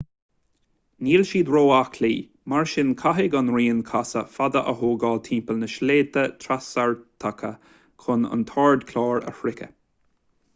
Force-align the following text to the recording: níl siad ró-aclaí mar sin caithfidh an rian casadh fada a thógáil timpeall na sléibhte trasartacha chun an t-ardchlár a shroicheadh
níl 1.07 1.25
siad 1.31 1.49
ró-aclaí 1.55 2.15
mar 2.53 2.69
sin 2.71 2.89
caithfidh 3.01 3.37
an 3.41 3.51
rian 3.57 3.83
casadh 3.89 4.31
fada 4.39 4.63
a 4.71 4.73
thógáil 4.79 5.21
timpeall 5.29 5.61
na 5.65 5.69
sléibhte 5.75 6.25
trasartacha 6.45 7.53
chun 8.07 8.27
an 8.33 8.47
t-ardchlár 8.55 9.31
a 9.33 9.37
shroicheadh 9.43 9.77